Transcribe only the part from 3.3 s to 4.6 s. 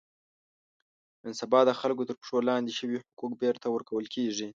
بېرته ور کول کېږي.